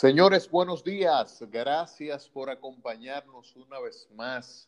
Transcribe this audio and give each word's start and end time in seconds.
Señores, 0.00 0.50
buenos 0.50 0.82
días. 0.82 1.44
Gracias 1.50 2.26
por 2.26 2.48
acompañarnos 2.48 3.54
una 3.54 3.78
vez 3.80 4.08
más 4.14 4.66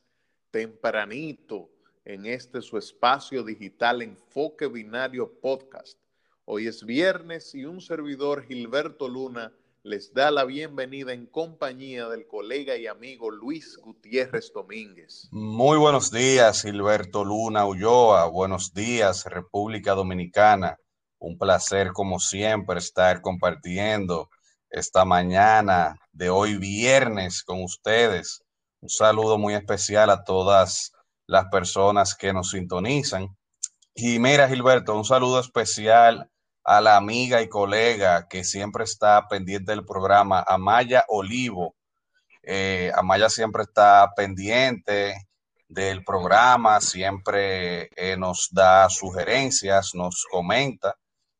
tempranito 0.50 1.70
en 2.04 2.26
este 2.26 2.60
su 2.60 2.76
espacio 2.76 3.42
digital 3.42 4.02
Enfoque 4.02 4.66
Binario 4.66 5.32
Podcast. 5.40 5.96
Hoy 6.44 6.66
es 6.66 6.84
viernes 6.84 7.54
y 7.54 7.64
un 7.64 7.80
servidor 7.80 8.44
Gilberto 8.44 9.08
Luna 9.08 9.54
les 9.82 10.12
da 10.12 10.30
la 10.30 10.44
bienvenida 10.44 11.14
en 11.14 11.24
compañía 11.24 12.10
del 12.10 12.26
colega 12.26 12.76
y 12.76 12.86
amigo 12.86 13.30
Luis 13.30 13.78
Gutiérrez 13.78 14.52
Domínguez. 14.52 15.28
Muy 15.30 15.78
buenos 15.78 16.10
días, 16.10 16.60
Gilberto 16.60 17.24
Luna 17.24 17.64
Ulloa. 17.64 18.26
Buenos 18.26 18.74
días, 18.74 19.24
República 19.24 19.94
Dominicana. 19.94 20.76
Un 21.18 21.38
placer, 21.38 21.92
como 21.94 22.18
siempre, 22.18 22.80
estar 22.80 23.22
compartiendo 23.22 24.28
esta 24.72 25.04
mañana 25.04 25.96
de 26.12 26.30
hoy 26.30 26.56
viernes 26.56 27.44
con 27.44 27.62
ustedes. 27.62 28.42
Un 28.80 28.88
saludo 28.88 29.38
muy 29.38 29.54
especial 29.54 30.08
a 30.10 30.24
todas 30.24 30.92
las 31.26 31.46
personas 31.46 32.14
que 32.14 32.32
nos 32.32 32.50
sintonizan. 32.50 33.28
Y 33.94 34.18
mira, 34.18 34.48
Gilberto, 34.48 34.96
un 34.96 35.04
saludo 35.04 35.38
especial 35.40 36.28
a 36.64 36.80
la 36.80 36.96
amiga 36.96 37.42
y 37.42 37.48
colega 37.48 38.26
que 38.28 38.44
siempre 38.44 38.84
está 38.84 39.28
pendiente 39.28 39.72
del 39.72 39.84
programa, 39.84 40.42
Amaya 40.48 41.04
Olivo. 41.08 41.76
Eh, 42.42 42.90
Amaya 42.96 43.28
siempre 43.28 43.64
está 43.64 44.10
pendiente 44.16 45.14
del 45.68 46.02
programa, 46.02 46.80
siempre 46.80 47.90
eh, 47.94 48.16
nos 48.16 48.48
da 48.50 48.88
sugerencias, 48.88 49.94
nos 49.94 50.24
comenta 50.30 50.96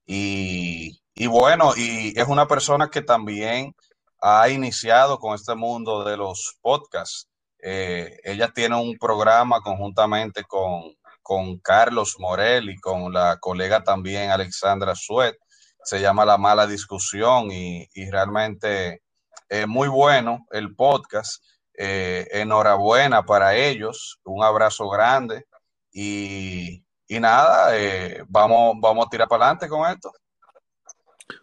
y 0.07 1.02
y 1.23 1.29
bueno, 1.29 1.73
y 1.77 2.19
es 2.19 2.27
una 2.27 2.49
persona 2.49 2.91
que 2.91 3.01
también 3.01 3.77
ha 4.21 4.49
iniciado 4.49 5.21
con 5.21 5.37
este 5.37 5.55
mundo 5.55 6.03
de 6.03 6.17
los 6.17 6.59
podcasts. 6.61 7.29
Eh, 7.61 8.19
ella 8.25 8.51
tiene 8.53 8.75
un 8.75 8.99
programa 8.99 9.61
conjuntamente 9.61 10.43
con, 10.43 10.83
con 11.23 11.61
Carlos 11.61 12.17
Morel 12.19 12.71
y 12.71 12.81
con 12.81 13.13
la 13.13 13.37
colega 13.39 13.85
también 13.85 14.33
Alexandra 14.33 14.97
Suet. 14.97 15.37
Se 15.85 16.01
llama 16.01 16.25
La 16.25 16.39
Mala 16.39 16.67
Discusión 16.67 17.53
y, 17.53 17.87
realmente 18.11 19.03
es 19.49 19.69
muy 19.69 19.87
bueno 19.87 20.45
el 20.51 20.75
podcast. 20.75 21.41
Eh, 21.79 22.27
enhorabuena 22.33 23.23
para 23.23 23.55
ellos, 23.55 24.19
un 24.25 24.43
abrazo 24.43 24.89
grande 24.89 25.47
y, 25.93 26.85
nada, 27.09 27.79
eh, 27.79 28.25
vamos, 28.27 28.75
vamos 28.81 29.07
a 29.07 29.09
tirar 29.09 29.29
para 29.29 29.45
adelante 29.45 29.69
con 29.69 29.89
esto. 29.89 30.11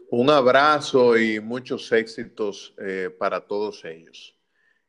Un 0.09 0.29
abrazo 0.29 1.17
y 1.17 1.39
muchos 1.39 1.91
éxitos 1.91 2.73
eh, 2.79 3.09
para 3.15 3.41
todos 3.41 3.85
ellos. 3.85 4.35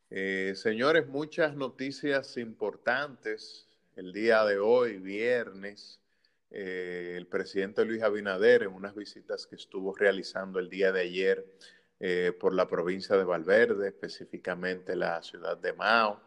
Eh, 0.09 0.55
señores, 0.57 1.07
muchas 1.07 1.55
noticias 1.55 2.37
importantes 2.37 3.69
el 3.97 4.13
día 4.13 4.45
de 4.45 4.59
hoy, 4.59 4.97
viernes. 4.99 6.01
Eh, 6.51 7.15
el 7.17 7.27
presidente 7.27 7.85
Luis 7.85 8.03
Abinader, 8.03 8.63
en 8.63 8.73
unas 8.73 8.95
visitas 8.95 9.47
que 9.47 9.57
estuvo 9.57 9.95
realizando 9.95 10.59
el 10.59 10.69
día 10.69 10.91
de 10.91 11.03
ayer 11.03 11.47
por 12.41 12.55
la 12.55 12.67
provincia 12.67 13.15
de 13.19 13.25
Valverde, 13.25 13.89
específicamente 13.89 14.97
la 14.97 15.23
ciudad 15.23 15.59
de 15.59 15.75
Mao, 15.75 16.19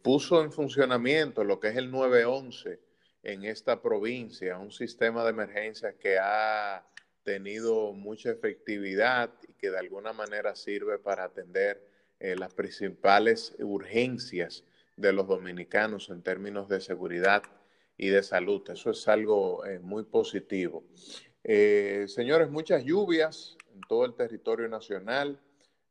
puso 0.00 0.42
en 0.42 0.50
funcionamiento 0.50 1.44
lo 1.44 1.60
que 1.60 1.68
es 1.68 1.76
el 1.76 1.90
911 1.90 2.80
en 3.22 3.44
esta 3.44 3.82
provincia, 3.82 4.58
un 4.58 4.72
sistema 4.72 5.22
de 5.22 5.30
emergencia 5.30 5.92
que 5.98 6.18
ha 6.18 6.82
tenido 7.22 7.92
mucha 7.92 8.30
efectividad 8.30 9.30
y 9.48 9.52
que 9.54 9.70
de 9.70 9.78
alguna 9.78 10.12
manera 10.12 10.54
sirve 10.54 10.98
para 10.98 11.24
atender 11.24 11.86
eh, 12.20 12.36
las 12.36 12.52
principales 12.54 13.54
urgencias 13.58 14.64
de 14.96 15.12
los 15.12 15.26
dominicanos 15.26 16.10
en 16.10 16.22
términos 16.22 16.68
de 16.68 16.80
seguridad 16.80 17.42
y 17.96 18.08
de 18.08 18.22
salud. 18.22 18.62
Eso 18.70 18.90
es 18.90 19.08
algo 19.08 19.64
eh, 19.64 19.78
muy 19.78 20.04
positivo. 20.04 20.84
Eh, 21.44 22.06
señores, 22.08 22.50
muchas 22.50 22.84
lluvias 22.84 23.56
en 23.74 23.80
todo 23.88 24.04
el 24.04 24.14
territorio 24.14 24.68
nacional. 24.68 25.40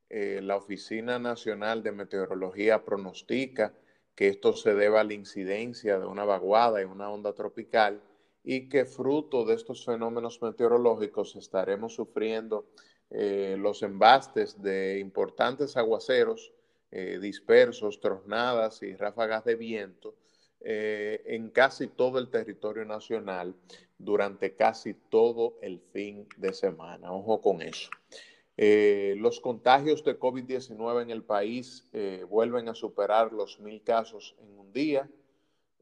la 0.09 0.57
Oficina 0.57 1.19
Nacional 1.19 1.83
de 1.83 1.93
Meteorología 1.93 2.83
pronostica 2.83 3.73
que 4.13 4.27
esto 4.27 4.51
se 4.53 4.75
deba 4.75 4.99
a 4.99 5.03
la 5.05 5.13
incidencia 5.13 5.99
de 5.99 6.05
una 6.05 6.25
vaguada 6.25 6.81
y 6.81 6.85
una 6.85 7.09
onda 7.09 7.33
tropical 7.33 8.01
y 8.43 8.69
que 8.69 8.85
fruto 8.85 9.45
de 9.45 9.55
estos 9.55 9.85
fenómenos 9.85 10.41
meteorológicos 10.41 11.35
estaremos 11.35 11.93
sufriendo 11.93 12.65
eh, 13.09 13.55
los 13.59 13.83
embastes 13.83 14.61
de 14.61 14.99
importantes 14.99 15.77
aguaceros 15.77 16.53
eh, 16.91 17.19
dispersos, 17.21 17.99
tronadas 17.99 18.81
y 18.83 18.95
ráfagas 18.95 19.43
de 19.45 19.55
viento 19.55 20.15
eh, 20.61 21.21
en 21.25 21.49
casi 21.49 21.87
todo 21.87 22.19
el 22.19 22.29
territorio 22.29 22.85
nacional 22.85 23.55
durante 23.97 24.55
casi 24.55 24.93
todo 24.93 25.57
el 25.61 25.79
fin 25.91 26.27
de 26.37 26.53
semana. 26.53 27.11
Ojo 27.11 27.41
con 27.41 27.61
eso. 27.61 27.89
los 28.57 29.39
contagios 29.39 30.03
de 30.03 30.17
COVID-19 30.19 31.01
en 31.01 31.09
el 31.09 31.23
país 31.23 31.89
vuelven 32.29 32.69
a 32.69 32.75
superar 32.75 33.31
los 33.33 33.59
mil 33.59 33.81
casos 33.83 34.35
en 34.39 34.57
un 34.57 34.71
día. 34.71 35.09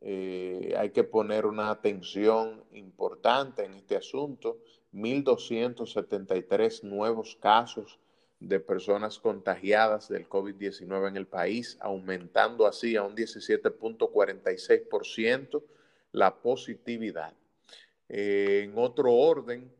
Eh, 0.02 0.76
hay 0.78 0.92
que 0.92 1.04
poner 1.04 1.46
una 1.46 1.70
atención 1.70 2.64
importante 2.72 3.66
en 3.66 3.74
este 3.74 3.98
asunto. 3.98 4.60
1.273 4.94 6.84
nuevos 6.84 7.36
casos 7.36 8.00
de 8.40 8.60
personas 8.60 9.20
contagiadas 9.20 10.10
del 10.10 10.28
COVID-19 10.28 11.10
en 11.10 11.18
el 11.18 11.28
país, 11.28 11.78
aumentando 11.82 12.66
así 12.66 12.96
a 12.96 13.04
un 13.04 13.16
17.46% 13.16 15.62
la 16.14 16.34
positividad. 16.36 17.36
Eh, 18.08 18.62
en 18.64 18.74
otro 18.78 19.14
orden, 19.14 19.72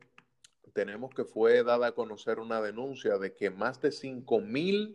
tenemos 0.72 1.12
que 1.14 1.24
fue 1.24 1.64
dada 1.64 1.88
a 1.88 1.92
conocer 1.92 2.38
una 2.38 2.60
denuncia 2.60 3.18
de 3.18 3.34
que 3.34 3.50
más 3.50 3.80
de 3.80 3.88
5.000 3.88 4.94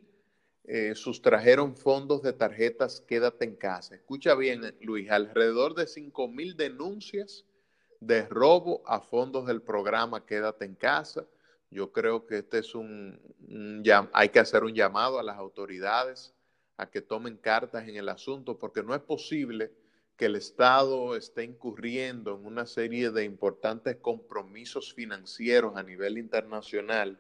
eh, 0.68 0.96
sustrajeron 0.96 1.76
fondos 1.76 2.24
de 2.24 2.34
tarjetas 2.34 3.00
Quédate 3.02 3.46
en 3.46 3.56
casa. 3.56 3.96
Escucha 3.96 4.34
bien, 4.34 4.76
Luis, 4.82 5.12
alrededor 5.12 5.76
de 5.76 5.86
5 5.86 6.28
mil 6.28 6.58
denuncias 6.58 7.46
de 8.00 8.26
robo 8.28 8.82
a 8.88 9.00
fondos 9.00 9.46
del 9.46 9.62
programa 9.62 10.26
Quédate 10.26 10.66
en 10.66 10.76
casa. 10.76 11.26
Yo 11.70 11.92
creo 11.92 12.26
que 12.26 12.40
este 12.40 12.60
es 12.60 12.74
un, 12.74 13.20
hay 14.14 14.30
que 14.30 14.40
hacer 14.40 14.64
un 14.64 14.74
llamado 14.74 15.20
a 15.20 15.24
las 15.24 15.38
autoridades 15.38 16.34
a 16.78 16.90
que 16.90 17.02
tomen 17.02 17.38
cartas 17.38 17.88
en 17.88 17.96
el 17.96 18.10
asunto, 18.10 18.58
porque 18.58 18.82
no 18.82 18.96
es 18.96 19.02
posible 19.02 19.72
que 20.18 20.26
el 20.26 20.36
Estado 20.36 21.16
esté 21.16 21.44
incurriendo 21.44 22.36
en 22.36 22.46
una 22.46 22.66
serie 22.66 23.12
de 23.12 23.24
importantes 23.24 23.98
compromisos 23.98 24.94
financieros 24.94 25.76
a 25.76 25.84
nivel 25.84 26.18
internacional 26.18 27.20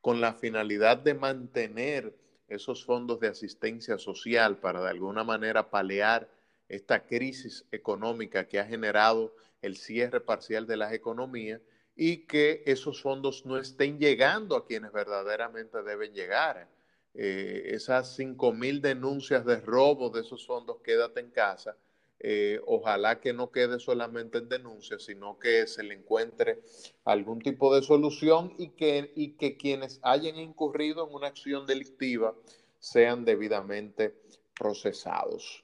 con 0.00 0.20
la 0.20 0.34
finalidad 0.34 0.98
de 0.98 1.14
mantener 1.14 2.14
esos 2.48 2.84
fondos 2.84 3.20
de 3.20 3.28
asistencia 3.28 3.98
social 3.98 4.58
para 4.58 4.82
de 4.82 4.90
alguna 4.90 5.24
manera 5.24 5.70
paliar 5.70 6.28
esta 6.68 7.06
crisis 7.06 7.64
económica 7.70 8.46
que 8.46 8.58
ha 8.58 8.64
generado 8.64 9.34
el 9.62 9.76
cierre 9.76 10.20
parcial 10.20 10.66
de 10.66 10.76
las 10.76 10.92
economías 10.92 11.60
y 11.94 12.26
que 12.26 12.62
esos 12.66 13.00
fondos 13.00 13.46
no 13.46 13.58
estén 13.58 13.98
llegando 13.98 14.56
a 14.56 14.66
quienes 14.66 14.92
verdaderamente 14.92 15.82
deben 15.82 16.12
llegar. 16.12 16.68
Eh, 17.14 17.70
esas 17.74 18.14
cinco 18.14 18.52
mil 18.52 18.82
denuncias 18.82 19.44
de 19.46 19.56
robo 19.60 20.10
de 20.10 20.20
esos 20.20 20.46
fondos, 20.46 20.82
quédate 20.82 21.20
en 21.20 21.30
casa, 21.30 21.76
eh, 22.28 22.60
ojalá 22.66 23.20
que 23.20 23.32
no 23.32 23.52
quede 23.52 23.78
solamente 23.78 24.38
en 24.38 24.48
denuncia, 24.48 24.98
sino 24.98 25.38
que 25.38 25.68
se 25.68 25.84
le 25.84 25.94
encuentre 25.94 26.60
algún 27.04 27.40
tipo 27.40 27.72
de 27.72 27.82
solución 27.82 28.52
y 28.58 28.70
que, 28.70 29.12
y 29.14 29.34
que 29.36 29.56
quienes 29.56 30.00
hayan 30.02 30.34
incurrido 30.34 31.06
en 31.06 31.14
una 31.14 31.28
acción 31.28 31.66
delictiva 31.66 32.34
sean 32.80 33.24
debidamente 33.24 34.12
procesados. 34.58 35.62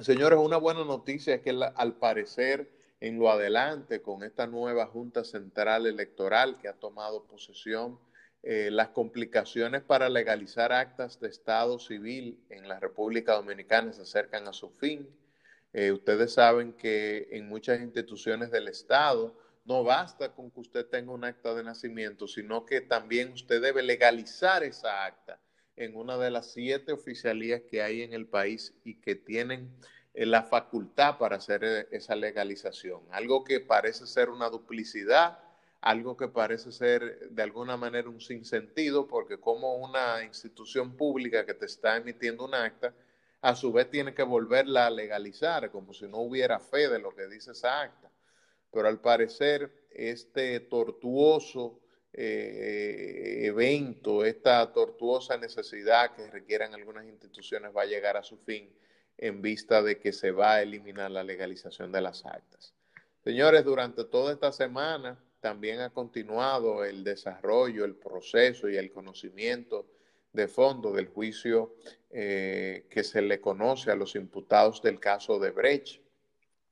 Señores, 0.00 0.40
una 0.40 0.56
buena 0.56 0.84
noticia 0.84 1.36
es 1.36 1.42
que 1.42 1.50
al 1.50 1.94
parecer 1.94 2.72
en 2.98 3.20
lo 3.20 3.30
adelante 3.30 4.02
con 4.02 4.24
esta 4.24 4.48
nueva 4.48 4.86
Junta 4.86 5.22
Central 5.22 5.86
Electoral 5.86 6.58
que 6.58 6.66
ha 6.66 6.74
tomado 6.74 7.22
posesión, 7.22 8.00
eh, 8.42 8.68
las 8.72 8.88
complicaciones 8.88 9.84
para 9.84 10.08
legalizar 10.08 10.72
actas 10.72 11.20
de 11.20 11.28
Estado 11.28 11.78
civil 11.78 12.44
en 12.50 12.66
la 12.66 12.80
República 12.80 13.34
Dominicana 13.34 13.92
se 13.92 14.02
acercan 14.02 14.48
a 14.48 14.52
su 14.52 14.70
fin 14.70 15.08
eh, 15.74 15.90
ustedes 15.90 16.32
saben 16.32 16.72
que 16.72 17.26
en 17.32 17.48
muchas 17.48 17.80
instituciones 17.80 18.52
del 18.52 18.68
Estado 18.68 19.36
no 19.64 19.82
basta 19.82 20.32
con 20.32 20.52
que 20.52 20.60
usted 20.60 20.86
tenga 20.86 21.12
un 21.12 21.24
acta 21.24 21.52
de 21.52 21.64
nacimiento, 21.64 22.28
sino 22.28 22.64
que 22.64 22.80
también 22.80 23.32
usted 23.32 23.60
debe 23.60 23.82
legalizar 23.82 24.62
esa 24.62 25.04
acta 25.04 25.40
en 25.74 25.96
una 25.96 26.16
de 26.16 26.30
las 26.30 26.52
siete 26.52 26.92
oficialías 26.92 27.62
que 27.68 27.82
hay 27.82 28.02
en 28.02 28.12
el 28.12 28.26
país 28.26 28.72
y 28.84 29.00
que 29.00 29.16
tienen 29.16 29.68
eh, 30.14 30.26
la 30.26 30.44
facultad 30.44 31.18
para 31.18 31.36
hacer 31.36 31.64
eh, 31.64 31.88
esa 31.90 32.14
legalización. 32.14 33.00
Algo 33.10 33.42
que 33.42 33.58
parece 33.58 34.06
ser 34.06 34.30
una 34.30 34.50
duplicidad, 34.50 35.40
algo 35.80 36.16
que 36.16 36.28
parece 36.28 36.70
ser 36.70 37.30
de 37.30 37.42
alguna 37.42 37.76
manera 37.76 38.08
un 38.08 38.20
sinsentido, 38.20 39.08
porque 39.08 39.40
como 39.40 39.74
una 39.74 40.22
institución 40.22 40.96
pública 40.96 41.44
que 41.44 41.54
te 41.54 41.66
está 41.66 41.96
emitiendo 41.96 42.44
un 42.44 42.54
acta, 42.54 42.94
a 43.44 43.54
su 43.54 43.70
vez 43.74 43.90
tiene 43.90 44.14
que 44.14 44.22
volverla 44.22 44.86
a 44.86 44.90
legalizar, 44.90 45.70
como 45.70 45.92
si 45.92 46.08
no 46.08 46.20
hubiera 46.20 46.58
fe 46.60 46.88
de 46.88 46.98
lo 46.98 47.14
que 47.14 47.26
dice 47.26 47.52
esa 47.52 47.82
acta. 47.82 48.10
Pero 48.72 48.88
al 48.88 49.02
parecer, 49.02 49.70
este 49.90 50.60
tortuoso 50.60 51.78
eh, 52.14 53.42
evento, 53.42 54.24
esta 54.24 54.72
tortuosa 54.72 55.36
necesidad 55.36 56.14
que 56.14 56.26
requieran 56.30 56.72
algunas 56.72 57.04
instituciones 57.04 57.70
va 57.76 57.82
a 57.82 57.86
llegar 57.86 58.16
a 58.16 58.22
su 58.22 58.38
fin 58.38 58.74
en 59.18 59.42
vista 59.42 59.82
de 59.82 59.98
que 60.00 60.14
se 60.14 60.30
va 60.30 60.54
a 60.54 60.62
eliminar 60.62 61.10
la 61.10 61.22
legalización 61.22 61.92
de 61.92 62.00
las 62.00 62.24
actas. 62.24 62.72
Señores, 63.24 63.62
durante 63.62 64.06
toda 64.06 64.32
esta 64.32 64.52
semana 64.52 65.22
también 65.40 65.80
ha 65.80 65.90
continuado 65.90 66.82
el 66.82 67.04
desarrollo, 67.04 67.84
el 67.84 67.96
proceso 67.96 68.70
y 68.70 68.78
el 68.78 68.90
conocimiento 68.90 69.86
de 70.34 70.48
fondo 70.48 70.92
del 70.92 71.06
juicio 71.08 71.74
eh, 72.10 72.86
que 72.90 73.02
se 73.04 73.22
le 73.22 73.40
conoce 73.40 73.90
a 73.90 73.96
los 73.96 74.16
imputados 74.16 74.82
del 74.82 75.00
caso 75.00 75.38
de 75.38 75.52
Brecht. 75.52 76.00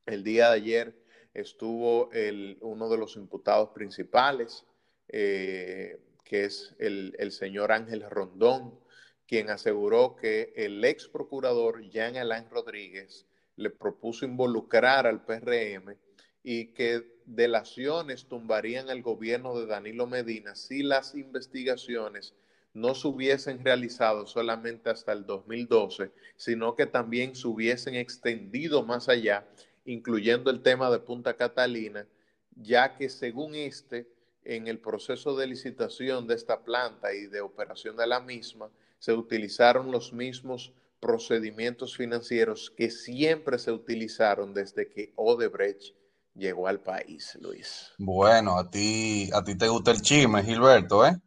El 0.05 0.23
día 0.23 0.49
de 0.49 0.55
ayer 0.55 0.95
estuvo 1.33 2.11
el, 2.11 2.57
uno 2.61 2.89
de 2.89 2.97
los 2.97 3.15
imputados 3.15 3.69
principales, 3.69 4.65
eh, 5.07 5.99
que 6.23 6.43
es 6.45 6.75
el, 6.77 7.15
el, 7.17 7.31
señor 7.31 7.71
Ángel 7.71 8.03
Rondón, 8.09 8.77
quien 9.25 9.49
aseguró 9.49 10.15
que 10.15 10.53
el 10.55 10.83
ex 10.83 11.07
procurador 11.07 11.81
Jean 11.89 12.17
Alain 12.17 12.49
Rodríguez 12.49 13.25
le 13.55 13.69
propuso 13.69 14.25
involucrar 14.25 15.07
al 15.07 15.23
PRM 15.23 15.95
y 16.43 16.73
que 16.73 17.13
delaciones 17.25 18.27
tumbarían 18.27 18.89
al 18.89 19.01
gobierno 19.01 19.57
de 19.57 19.67
Danilo 19.67 20.05
Medina 20.05 20.55
si 20.55 20.83
las 20.83 21.15
investigaciones 21.15 22.35
no 22.73 22.95
se 22.95 23.07
hubiesen 23.07 23.63
realizado 23.63 24.25
solamente 24.25 24.89
hasta 24.89 25.11
el 25.13 25.25
2012, 25.25 26.11
sino 26.35 26.75
que 26.75 26.85
también 26.85 27.35
se 27.35 27.47
hubiesen 27.47 27.95
extendido 27.95 28.83
más 28.83 29.09
allá, 29.09 29.45
incluyendo 29.85 30.49
el 30.49 30.61
tema 30.61 30.89
de 30.89 30.99
Punta 30.99 31.35
Catalina, 31.35 32.07
ya 32.55 32.95
que 32.95 33.09
según 33.09 33.55
este, 33.55 34.07
en 34.43 34.67
el 34.67 34.79
proceso 34.79 35.35
de 35.35 35.47
licitación 35.47 36.27
de 36.27 36.35
esta 36.35 36.63
planta 36.63 37.13
y 37.13 37.27
de 37.27 37.41
operación 37.41 37.95
de 37.95 38.07
la 38.07 38.19
misma, 38.19 38.69
se 38.97 39.13
utilizaron 39.13 39.91
los 39.91 40.13
mismos 40.13 40.73
procedimientos 40.99 41.97
financieros 41.97 42.71
que 42.75 42.89
siempre 42.89 43.59
se 43.59 43.71
utilizaron 43.71 44.53
desde 44.53 44.89
que 44.89 45.11
Odebrecht 45.15 45.93
llegó 46.33 46.67
al 46.67 46.79
país, 46.79 47.37
Luis. 47.41 47.91
Bueno, 47.97 48.57
a 48.57 48.69
ti, 48.69 49.29
a 49.33 49.43
ti 49.43 49.55
te 49.55 49.67
gusta 49.67 49.91
el 49.91 50.01
chisme, 50.01 50.43
Gilberto, 50.43 51.05
¿eh? 51.05 51.17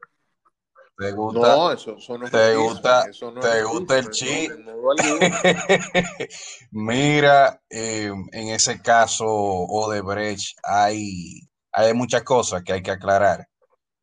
¿Te 0.98 1.12
gusta? 1.12 1.40
No, 1.40 1.72
eso, 1.72 1.96
no 2.18 2.30
te 2.30 2.56
gusta, 2.56 3.04
te 3.40 3.62
gusta 3.64 3.98
el 3.98 4.10
chisme. 4.10 4.64
Mira, 6.70 7.60
eh, 7.68 8.10
en 8.32 8.48
ese 8.48 8.80
caso 8.80 9.26
Odebrecht 9.26 10.58
hay, 10.62 11.40
hay 11.72 11.92
muchas 11.92 12.22
cosas 12.22 12.62
que 12.62 12.72
hay 12.72 12.82
que 12.82 12.92
aclarar. 12.92 13.46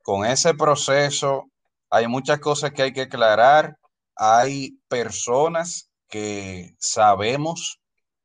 Con 0.03 0.25
ese 0.25 0.53
proceso 0.53 1.49
hay 1.89 2.07
muchas 2.07 2.39
cosas 2.39 2.71
que 2.71 2.83
hay 2.83 2.93
que 2.93 3.03
aclarar. 3.03 3.77
Hay 4.15 4.77
personas 4.87 5.89
que 6.07 6.75
sabemos 6.77 7.79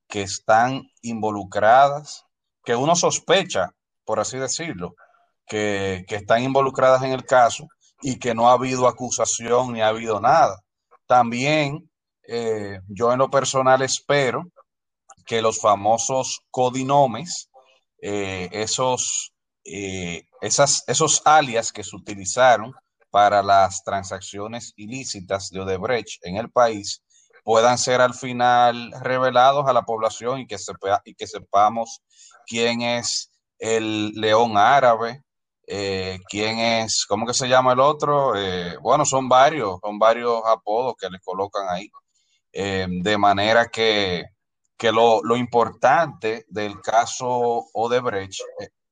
que 0.09 0.23
están 0.23 0.91
involucradas 1.00 2.26
que 2.64 2.76
uno 2.76 2.94
sospecha, 2.97 3.71
por 4.05 4.21
así 4.21 4.37
decirlo, 4.37 4.94
que, 5.47 6.05
están 6.09 6.43
involucradas 6.43 7.03
en 7.03 7.12
el 7.12 7.25
caso 7.25 7.67
y 8.03 8.19
que 8.19 8.35
no 8.35 8.49
ha 8.49 8.53
habido 8.53 8.87
acusación 8.87 9.73
ni 9.73 9.81
ha 9.81 9.89
habido 9.89 10.21
nada. 10.21 10.62
También 11.06 11.91
eh, 12.23 12.81
yo 12.89 13.12
en 13.12 13.19
lo 13.19 13.31
personal 13.31 13.83
espero 13.83 14.45
que 15.25 15.43
los 15.43 15.61
famosos 15.61 16.41
codinomes, 16.50 17.50
eh, 18.00 18.49
esos, 18.53 19.33
eh, 19.65 20.25
esos 20.41 21.23
alias 21.25 21.73
que 21.73 21.85
se 21.85 21.97
utilizaron 21.97 22.73
para 23.11 23.43
las 23.43 23.83
transacciones 23.83 24.73
ilícitas 24.77 25.50
de 25.50 25.61
Odebrecht 25.61 26.25
en 26.25 26.37
el 26.37 26.50
país, 26.50 27.03
puedan 27.45 27.79
ser 27.79 28.03
al 28.03 28.12
final 28.12 28.93
revelados 29.00 29.67
a 29.67 29.73
la 29.73 29.83
población 29.83 30.41
y 30.41 30.47
que, 30.47 30.59
sepa, 30.59 31.00
y 31.05 31.15
que 31.15 31.27
sepamos 31.27 32.03
quién 32.47 32.83
es 32.83 33.31
el 33.59 34.12
león 34.12 34.56
árabe, 34.59 35.23
eh, 35.70 36.19
quién 36.31 36.59
es, 36.59 37.05
¿cómo 37.05 37.26
que 37.26 37.35
se 37.35 37.47
llama 37.47 37.75
el 37.75 37.81
otro? 37.81 38.35
Eh, 38.35 38.79
bueno, 38.81 39.05
son 39.05 39.29
varios, 39.29 39.79
son 39.82 39.99
varios 39.99 40.41
apodos 40.47 40.94
que 40.99 41.11
le 41.11 41.20
colocan 41.20 41.69
ahí. 41.69 41.91
Eh, 42.50 42.87
de 42.88 43.19
manera 43.19 43.67
que, 43.67 44.25
que 44.79 44.91
lo, 44.91 45.23
lo, 45.23 45.37
importante 45.37 46.47
del 46.49 46.81
caso 46.81 47.67
Odebrecht. 47.75 48.41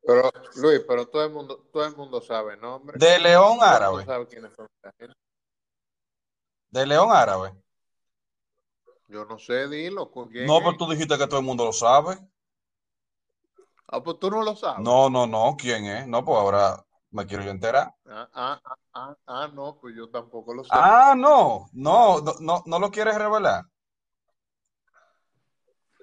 pero, 0.02 0.30
Luis, 0.56 0.82
pero 0.86 1.08
todo 1.08 1.24
el 1.24 1.32
mundo, 1.32 1.66
todo 1.72 1.86
el 1.86 1.96
mundo 1.96 2.20
sabe 2.20 2.58
nombre. 2.58 2.98
De 2.98 3.18
León 3.20 3.56
Árabe. 3.62 4.04
De 6.68 6.86
León 6.86 7.08
Árabe. 7.10 7.54
Yo 9.08 9.24
no 9.24 9.38
sé, 9.38 9.66
dilo. 9.68 10.10
no, 10.14 10.58
pero 10.58 10.76
tú 10.76 10.90
dijiste 10.90 11.16
que 11.16 11.26
todo 11.26 11.40
el 11.40 11.46
mundo 11.46 11.64
lo 11.64 11.72
sabe. 11.72 12.18
Ah, 13.88 14.02
pues 14.02 14.18
tú 14.18 14.30
no 14.30 14.42
lo 14.42 14.56
sabes. 14.56 14.80
No, 14.80 15.08
no, 15.08 15.26
no. 15.26 15.56
¿Quién 15.58 15.84
es? 15.84 16.06
No, 16.06 16.24
pues 16.24 16.38
ahora 16.38 16.84
me 17.10 17.26
quiero 17.26 17.44
yo 17.44 17.50
enterar. 17.50 17.94
Ah, 18.06 18.28
ah, 18.34 18.60
ah, 18.64 18.76
ah, 18.94 19.16
ah 19.26 19.48
no, 19.52 19.78
pues 19.80 19.94
yo 19.96 20.08
tampoco 20.10 20.54
lo 20.54 20.64
sé. 20.64 20.70
Ah, 20.72 21.14
no, 21.16 21.68
no, 21.72 22.20
no, 22.40 22.62
no, 22.66 22.78
lo 22.78 22.90
quieres 22.90 23.16
revelar. 23.16 23.64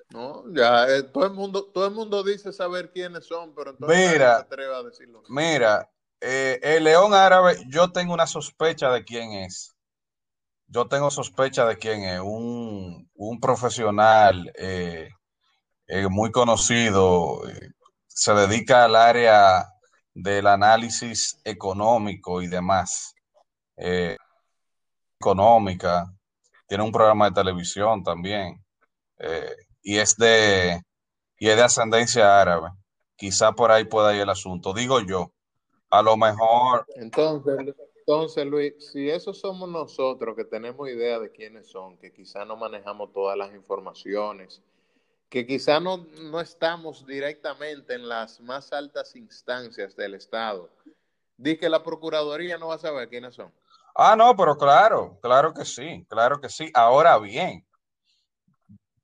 No, 0.10 0.44
ya 0.54 0.88
eh, 0.88 1.04
todo 1.04 1.26
el 1.26 1.34
mundo, 1.34 1.72
todo 1.74 1.88
el 1.88 1.94
mundo 1.94 2.24
dice 2.24 2.54
saber 2.54 2.92
quiénes 2.92 3.26
son, 3.26 3.54
pero 3.56 3.72
entonces 3.72 4.12
mira, 4.12 4.34
no 4.34 4.40
atreve 4.40 4.76
a 4.76 4.84
decirlo. 4.84 5.24
Mira, 5.28 5.90
eh, 6.22 6.60
el 6.62 6.84
león 6.84 7.14
árabe, 7.14 7.58
yo 7.68 7.92
tengo 7.92 8.14
una 8.14 8.28
sospecha 8.28 8.92
de 8.92 9.04
quién 9.04 9.34
es. 9.34 9.76
Yo 10.68 10.88
tengo 10.88 11.12
sospecha 11.12 11.66
de 11.66 11.78
quién 11.78 12.04
es. 12.04 12.20
Un, 12.20 13.10
un 13.16 13.40
profesional 13.40 14.52
eh, 14.56 15.10
eh, 15.88 16.08
muy 16.08 16.32
conocido, 16.32 17.48
eh, 17.48 17.72
se 18.08 18.34
dedica 18.34 18.86
al 18.86 18.96
área 18.96 19.68
del 20.14 20.48
análisis 20.48 21.40
económico 21.44 22.42
y 22.42 22.48
demás. 22.48 23.14
Eh, 23.78 24.18
económica, 25.20 26.14
tiene 26.68 26.84
un 26.84 26.92
programa 26.92 27.30
de 27.30 27.36
televisión 27.36 28.04
también, 28.04 28.62
y 29.82 29.98
es 29.98 30.18
de 30.18 30.82
y 31.38 31.48
es 31.48 31.56
de 31.56 31.64
ascendencia 31.64 32.42
árabe. 32.42 32.70
Quizá 33.16 33.54
por 33.54 33.72
ahí 33.72 33.86
pueda 33.86 34.14
ir 34.14 34.22
el 34.22 34.30
asunto, 34.30 34.74
digo 34.74 35.00
yo. 35.00 35.32
A 35.90 36.02
lo 36.02 36.18
mejor. 36.18 36.86
Entonces, 36.96 37.74
entonces, 38.06 38.46
Luis, 38.46 38.74
si 38.92 39.10
eso 39.10 39.34
somos 39.34 39.70
nosotros 39.70 40.36
que 40.36 40.44
tenemos 40.44 40.90
idea 40.90 41.20
de 41.20 41.32
quiénes 41.32 41.70
son, 41.70 41.98
que 41.98 42.12
quizá 42.12 42.44
no 42.44 42.58
manejamos 42.58 43.14
todas 43.14 43.38
las 43.38 43.54
informaciones, 43.54 44.62
que 45.34 45.48
quizá 45.48 45.80
no, 45.80 46.06
no 46.22 46.40
estamos 46.40 47.08
directamente 47.08 47.96
en 47.96 48.08
las 48.08 48.40
más 48.40 48.72
altas 48.72 49.16
instancias 49.16 49.96
del 49.96 50.14
Estado. 50.14 50.70
Dice 51.36 51.58
que 51.58 51.70
la 51.70 51.82
Procuraduría 51.82 52.60
no 52.60 52.68
va 52.68 52.76
a 52.76 52.78
saber 52.78 53.10
quiénes 53.10 53.34
son. 53.34 53.52
Ah, 53.96 54.16
no, 54.16 54.36
pero 54.36 54.56
claro, 54.56 55.18
claro 55.24 55.52
que 55.52 55.66
sí, 55.66 56.06
claro 56.08 56.40
que 56.40 56.50
sí. 56.50 56.70
Ahora 56.76 57.18
bien, 57.18 57.66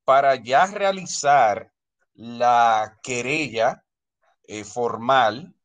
para 0.06 0.36
ya 0.36 0.68
realizar 0.68 1.74
la 2.14 3.00
querella 3.02 3.84
eh, 4.44 4.64
formal, 4.64 5.56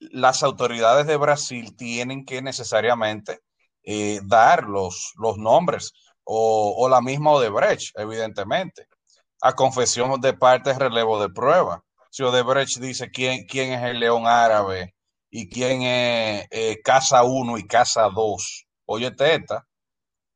las 0.00 0.42
autoridades 0.42 1.06
de 1.06 1.16
Brasil 1.16 1.76
tienen 1.76 2.24
que 2.24 2.42
necesariamente 2.42 3.38
eh, 3.84 4.18
dar 4.24 4.64
los, 4.64 5.12
nombres 5.36 5.92
o, 6.24 6.74
o, 6.76 6.88
la 6.88 7.00
misma 7.00 7.30
Odebrecht, 7.30 7.96
evidentemente 7.96 8.88
a 9.42 9.54
confesión 9.54 10.20
de 10.20 10.32
parte 10.32 10.72
relevo 10.72 11.20
de 11.20 11.28
prueba. 11.28 11.84
Si 12.10 12.22
Odebrecht 12.22 12.78
dice 12.78 13.10
quién, 13.10 13.44
quién 13.46 13.72
es 13.72 13.82
el 13.82 13.98
león 13.98 14.26
árabe 14.26 14.94
y 15.30 15.48
quién 15.48 15.82
es 15.82 16.46
eh, 16.50 16.80
Casa 16.82 17.24
1 17.24 17.58
y 17.58 17.66
Casa 17.66 18.08
2, 18.08 18.66
oye, 18.86 19.10
teta, 19.10 19.66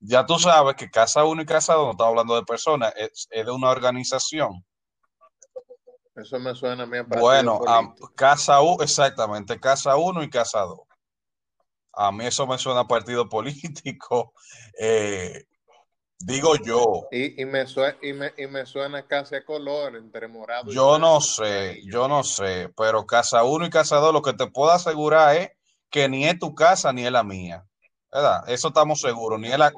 ya 0.01 0.27
tú 0.27 0.39
sabes 0.41 0.75
que 0.75 0.91
Casa 0.91 1.25
1 1.25 1.43
y 1.43 1.47
Casa 1.47 1.75
2 1.75 1.85
no 1.85 1.91
está 1.93 2.07
hablando 2.07 2.35
de 2.35 2.43
personas, 2.43 2.93
es, 2.97 3.29
de 3.31 3.51
una 3.51 3.71
organización. 3.71 4.65
Eso 6.17 6.41
me 6.41 6.55
suena 6.57 6.83
a 6.83 6.87
mí. 6.87 6.99
Bueno, 7.07 7.61
a 7.67 7.95
Casa 8.17 8.61
1, 8.61 8.83
exactamente, 8.83 9.61
Casa 9.61 9.97
1 9.97 10.25
y 10.25 10.31
Casa 10.31 10.63
2. 10.63 10.81
A 11.93 12.11
mí 12.11 12.27
eso 12.27 12.45
me 12.47 12.59
suena 12.59 12.81
a 12.81 12.89
partido 12.89 13.29
político. 13.29 14.33
Eh, 14.81 15.45
Digo 16.27 16.57
yo. 16.57 17.07
Y, 17.13 17.45
me, 17.45 17.69
suena, 17.69 17.97
y, 18.03 18.13
me, 18.49 18.67
suena 18.67 19.07
casi 19.07 19.37
a 19.37 19.45
color, 19.45 19.95
entre 19.95 20.27
morado 20.27 20.73
Yo 20.73 20.99
no 20.99 21.21
sé, 21.21 21.81
yo 21.85 22.09
no 22.09 22.25
sé, 22.25 22.69
pero 22.77 23.07
casa 23.07 23.45
uno 23.45 23.65
y 23.65 23.71
casa 23.71 23.99
dos, 23.99 24.13
lo 24.13 24.23
que 24.23 24.33
te 24.33 24.49
puedo 24.49 24.73
asegurar 24.73 25.37
es 25.37 25.51
que 25.89 26.09
ni 26.09 26.27
es 26.27 26.37
tu 26.37 26.53
casa 26.53 26.93
ni 26.93 27.07
es 27.07 27.13
la 27.13 27.23
mía. 27.23 27.65
¿Verdad? 28.11 28.43
Eso 28.49 28.69
estamos 28.69 29.01
seguros. 29.01 29.39
Ni 29.39 29.53
es 29.53 29.59
la, 29.59 29.73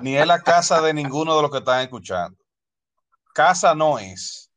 ni 0.00 0.16
es 0.16 0.26
la 0.26 0.40
casa 0.40 0.80
de 0.80 0.94
ninguno 0.94 1.36
de 1.36 1.42
los 1.42 1.50
que 1.50 1.58
están 1.58 1.82
escuchando. 1.82 2.38
Casa 3.34 3.74
no 3.74 3.98
es. 3.98 4.50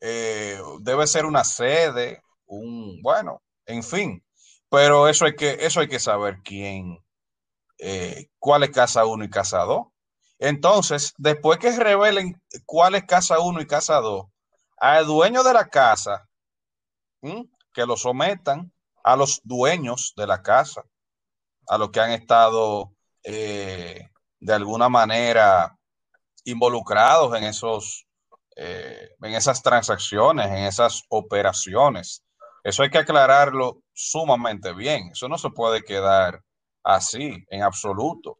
Eh, 0.00 0.58
debe 0.80 1.06
ser 1.06 1.26
una 1.26 1.44
sede, 1.44 2.22
un, 2.46 3.02
bueno, 3.02 3.42
en 3.66 3.82
fin. 3.82 4.24
Pero 4.70 5.06
eso 5.06 5.26
hay 5.26 5.36
que, 5.36 5.58
eso 5.60 5.80
hay 5.80 5.88
que 5.88 5.98
saber 5.98 6.38
quién, 6.42 6.98
eh, 7.76 8.30
cuál 8.38 8.62
es 8.62 8.70
casa 8.70 9.04
uno 9.04 9.22
y 9.22 9.28
casa 9.28 9.58
dos. 9.64 9.88
Entonces, 10.38 11.14
después 11.18 11.58
que 11.58 11.76
revelen 11.76 12.40
cuál 12.64 12.94
es 12.94 13.04
casa 13.04 13.40
1 13.40 13.60
y 13.60 13.66
casa 13.66 13.96
2, 13.96 14.26
al 14.78 15.06
dueño 15.06 15.42
de 15.42 15.52
la 15.52 15.68
casa, 15.68 16.28
que 17.72 17.86
lo 17.86 17.96
sometan 17.96 18.72
a 19.02 19.16
los 19.16 19.40
dueños 19.42 20.12
de 20.16 20.26
la 20.26 20.42
casa, 20.42 20.84
a 21.68 21.78
los 21.78 21.90
que 21.90 22.00
han 22.00 22.12
estado 22.12 22.92
eh, 23.24 24.08
de 24.40 24.52
alguna 24.52 24.88
manera 24.88 25.76
involucrados 26.44 27.36
en 27.36 27.44
esos, 27.44 28.06
eh, 28.56 29.10
en 29.20 29.34
esas 29.34 29.62
transacciones, 29.62 30.46
en 30.46 30.64
esas 30.64 31.02
operaciones. 31.08 32.22
Eso 32.62 32.82
hay 32.82 32.90
que 32.90 32.98
aclararlo 32.98 33.82
sumamente 33.92 34.72
bien. 34.72 35.10
Eso 35.12 35.28
no 35.28 35.38
se 35.38 35.50
puede 35.50 35.82
quedar 35.82 36.42
así 36.82 37.44
en 37.50 37.62
absoluto. 37.62 38.38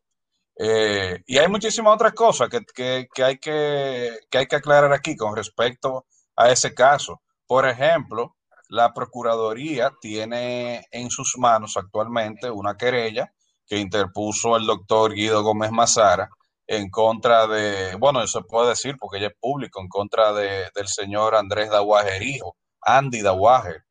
Eh, 0.61 1.23
y 1.27 1.38
hay 1.38 1.47
muchísimas 1.47 1.95
otras 1.95 2.12
cosas 2.15 2.49
que, 2.49 3.07
hay 3.23 3.38
que, 3.38 4.11
hay 4.33 4.47
que 4.47 4.57
aclarar 4.57 4.93
aquí 4.93 5.17
con 5.17 5.37
respecto 5.37 6.07
a 6.35 6.50
ese 6.50 6.75
caso. 6.75 7.23
Por 7.47 7.69
ejemplo, 7.69 8.37
la 8.69 8.93
Procuraduría 8.93 9.93
tiene 10.00 10.85
en 10.91 11.11
sus 11.11 11.38
manos 11.38 11.77
actualmente 11.77 12.50
una 12.50 12.77
querella 12.77 13.33
que 13.67 13.79
interpuso 13.79 14.57
el 14.57 14.67
doctor 14.67 15.15
Guido 15.15 15.43
Gómez 15.45 15.71
Mazara 15.71 16.29
en 16.67 16.91
contra 16.91 17.47
de, 17.47 17.95
bueno, 17.97 18.21
eso 18.23 18.41
se 18.41 18.45
puede 18.45 18.71
decir 18.71 18.97
porque 18.99 19.19
ella 19.19 19.29
es 19.29 19.37
público, 19.41 19.81
en 19.81 19.88
contra 19.88 20.33
de, 20.33 20.71
del 20.75 20.88
señor 20.88 21.35
Andrés 21.37 21.71
Dawager, 21.71 22.23
hijo, 22.23 22.57
Andy 22.83 23.23
Dawager. 23.23 23.85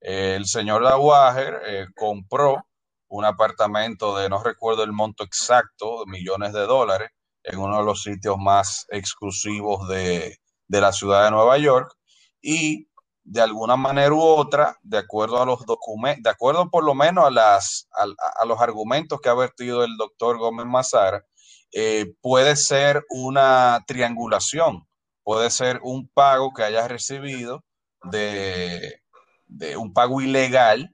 el 0.00 0.46
señor 0.46 0.82
Dawager 0.84 1.60
eh, 1.66 1.86
compró 1.94 2.66
un 3.14 3.24
apartamento 3.24 4.16
de 4.16 4.28
no 4.28 4.42
recuerdo 4.42 4.82
el 4.82 4.92
monto 4.92 5.22
exacto, 5.22 6.04
de 6.04 6.10
millones 6.10 6.52
de 6.52 6.66
dólares, 6.66 7.10
en 7.44 7.60
uno 7.60 7.78
de 7.78 7.84
los 7.84 8.02
sitios 8.02 8.36
más 8.38 8.86
exclusivos 8.88 9.88
de, 9.88 10.36
la 10.68 10.92
ciudad 10.92 11.24
de 11.24 11.30
Nueva 11.30 11.56
York. 11.58 11.94
Y 12.42 12.88
de 13.22 13.40
alguna 13.40 13.76
manera 13.76 14.12
u 14.12 14.20
otra, 14.20 14.76
de 14.82 14.98
acuerdo 14.98 15.40
a 15.40 15.46
los 15.46 15.64
documentos, 15.64 16.24
de 16.24 16.30
acuerdo 16.30 16.68
por 16.70 16.82
lo 16.82 16.96
menos 16.96 17.24
a, 17.26 17.30
las, 17.30 17.88
a, 17.92 18.44
los 18.46 18.60
argumentos 18.60 19.20
que 19.20 19.28
ha 19.28 19.34
vertido 19.34 19.84
el 19.84 19.96
doctor 19.96 20.36
Gómez 20.38 20.66
Mazara, 20.66 21.24
eh, 21.70 22.14
puede 22.20 22.56
ser 22.56 23.04
una 23.10 23.84
triangulación, 23.86 24.88
puede 25.22 25.50
ser 25.50 25.78
un 25.84 26.08
pago 26.08 26.52
que 26.52 26.64
haya 26.64 26.88
recibido 26.88 27.62
de, 28.10 29.02
de 29.46 29.76
un 29.76 29.92
pago 29.92 30.20
ilegal 30.20 30.93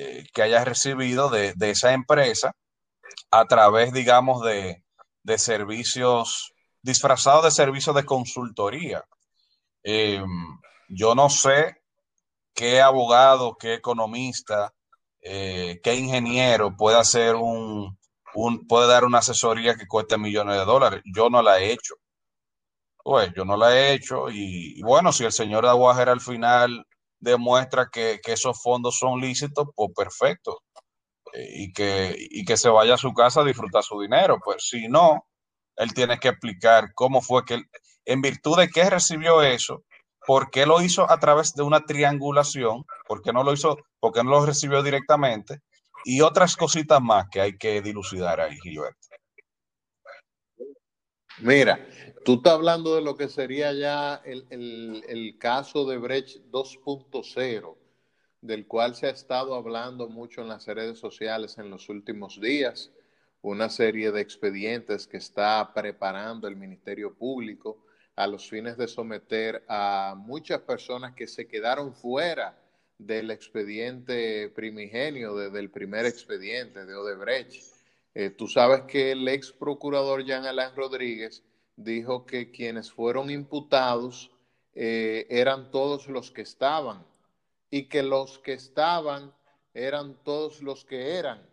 eh, 0.00 0.24
que 0.32 0.42
hayas 0.42 0.64
recibido 0.64 1.28
de, 1.28 1.54
esa 1.60 1.92
empresa 1.92 2.52
a 3.32 3.46
través, 3.46 3.92
digamos, 3.92 4.44
de, 4.44 4.84
servicios 5.38 6.54
disfrazados 6.82 7.44
de 7.44 7.50
servicios 7.50 7.96
de 7.96 8.04
consultoría. 8.04 9.04
Em, 9.82 10.24
yo 10.88 11.16
no 11.16 11.28
sé 11.28 11.78
qué 12.54 12.80
abogado, 12.80 13.56
qué 13.58 13.74
economista, 13.74 14.72
eh, 15.20 15.80
qué 15.82 15.96
ingeniero 15.96 16.76
puede 16.76 16.98
hacer 16.98 17.34
un, 17.34 17.98
puede 18.68 18.86
dar 18.88 19.04
una 19.04 19.18
asesoría 19.18 19.76
que 19.76 19.88
cueste 19.88 20.16
millones 20.16 20.58
de 20.58 20.64
dólares. 20.64 21.02
Yo 21.12 21.28
no 21.30 21.42
la 21.42 21.58
he 21.60 21.72
hecho. 21.72 21.94
Pues 23.02 23.32
yo 23.34 23.44
no 23.44 23.56
la 23.56 23.74
he 23.74 23.94
hecho 23.94 24.30
y, 24.30 24.80
bueno, 24.82 25.12
si 25.12 25.24
el 25.24 25.32
señor 25.32 25.64
de 25.64 25.70
Aguajera 25.70 26.12
al 26.12 26.20
final 26.20 26.86
demuestra 27.20 27.88
que, 27.92 28.20
esos 28.24 28.60
fondos 28.62 28.98
son 28.98 29.20
lícitos, 29.20 29.68
pues 29.74 29.90
perfecto. 29.96 30.62
Eh, 31.34 31.48
y, 31.54 31.72
que, 31.72 32.16
y 32.18 32.44
que 32.44 32.56
se 32.56 32.68
vaya 32.68 32.94
a 32.94 32.98
su 32.98 33.12
casa 33.12 33.40
a 33.40 33.44
disfrutar 33.44 33.82
su 33.82 34.00
dinero. 34.00 34.38
Pues 34.42 34.68
si 34.68 34.88
no, 34.88 35.26
él 35.76 35.92
tiene 35.94 36.18
que 36.18 36.28
explicar 36.28 36.92
cómo 36.94 37.20
fue 37.20 37.44
que, 37.44 37.62
en 38.04 38.22
virtud 38.22 38.58
de 38.58 38.68
qué 38.68 38.88
recibió 38.88 39.42
eso, 39.42 39.84
por 40.26 40.50
qué 40.50 40.66
lo 40.66 40.82
hizo 40.82 41.10
a 41.10 41.18
través 41.18 41.54
de 41.54 41.62
una 41.62 41.84
triangulación, 41.84 42.84
por 43.06 43.22
qué 43.22 43.32
no 43.32 43.44
lo 43.44 43.52
hizo, 43.52 43.78
por 44.00 44.12
qué 44.12 44.22
no 44.24 44.30
lo 44.30 44.46
recibió 44.46 44.82
directamente, 44.82 45.60
y 46.04 46.20
otras 46.20 46.56
cositas 46.56 47.00
más 47.00 47.26
que 47.30 47.40
hay 47.40 47.58
que 47.58 47.80
dilucidar 47.82 48.40
ahí, 48.40 48.58
Gilberto. 48.60 49.07
Mira, 51.40 51.78
tú 52.24 52.34
estás 52.34 52.54
hablando 52.54 52.96
de 52.96 53.02
lo 53.02 53.16
que 53.16 53.28
sería 53.28 53.72
ya 53.72 54.20
el, 54.24 55.36
caso 55.38 55.86
de 55.86 55.96
Brecht 55.96 56.38
2.0, 56.50 57.76
del 58.40 58.66
cual 58.66 58.96
se 58.96 59.06
ha 59.06 59.10
estado 59.10 59.54
hablando 59.54 60.08
mucho 60.08 60.40
en 60.40 60.48
las 60.48 60.66
redes 60.66 60.98
sociales 60.98 61.56
en 61.58 61.70
los 61.70 61.88
últimos 61.88 62.40
días, 62.40 62.90
una 63.40 63.68
serie 63.68 64.10
de 64.10 64.20
expedientes 64.20 65.06
que 65.06 65.18
está 65.18 65.72
preparando 65.72 66.48
el 66.48 66.56
Ministerio 66.56 67.14
Público 67.14 67.84
a 68.16 68.26
los 68.26 68.48
fines 68.48 68.76
de 68.76 68.88
someter 68.88 69.64
a 69.68 70.16
muchas 70.18 70.60
personas 70.62 71.14
que 71.14 71.28
se 71.28 71.46
quedaron 71.46 71.94
fuera 71.94 72.58
del 72.98 73.30
expediente 73.30 74.50
primigenio, 74.56 75.36
desde 75.36 75.60
el 75.60 75.70
primer 75.70 76.04
expediente 76.04 76.84
de 76.84 76.96
Odebrecht 76.96 77.77
eh, 78.20 78.30
tú 78.30 78.48
sabes 78.48 78.82
que 78.82 79.12
el 79.12 79.28
ex 79.28 79.52
procurador 79.52 80.24
Jean 80.24 80.44
Alain 80.44 80.74
Rodríguez 80.74 81.44
dijo 81.76 82.26
que 82.26 82.50
quienes 82.50 82.90
fueron 82.90 83.30
imputados 83.30 84.32
eh, 84.74 85.28
eran 85.30 85.70
todos 85.70 86.08
los 86.08 86.32
que 86.32 86.42
estaban 86.42 87.06
y 87.70 87.84
que 87.84 88.02
los 88.02 88.40
que 88.40 88.54
estaban 88.54 89.32
eran 89.72 90.16
todos 90.24 90.62
los 90.62 90.84
que 90.84 91.14
eran. 91.14 91.48